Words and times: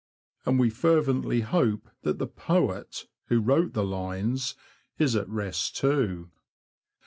181 0.45 0.51
And 0.51 0.59
we 0.59 0.69
fervently 0.71 1.41
hope 1.41 1.87
that 2.01 2.17
the 2.17 2.25
poet 2.25 3.05
who 3.27 3.39
wrote 3.39 3.73
the 3.73 3.83
lines 3.85 4.55
is 4.97 5.15
at 5.15 5.29
rest 5.29 5.75
too. 5.75 6.31